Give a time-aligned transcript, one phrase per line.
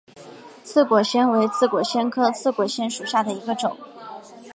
[0.63, 3.77] 刺果藓为刺果藓科刺果藓属下的一个种。